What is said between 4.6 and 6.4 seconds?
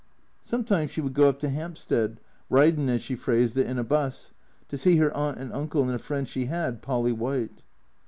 to see her Aunt and Uncle and a friend